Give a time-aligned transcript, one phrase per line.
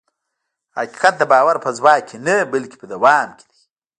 [0.77, 3.59] حقیقت د باور په ځواک کې نه، بلکې په دوام کې دی.